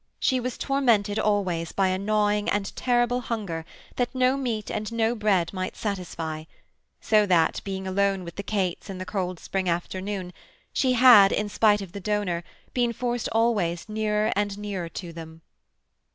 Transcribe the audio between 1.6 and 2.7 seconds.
by a gnawing